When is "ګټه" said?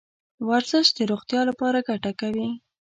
1.89-2.11